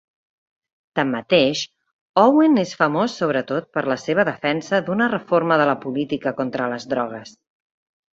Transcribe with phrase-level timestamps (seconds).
[0.99, 1.59] Tanmateix,
[2.21, 6.89] Owen és famós sobretot per la seva defensa d'una reforma de la política contra les
[6.95, 7.35] drogues.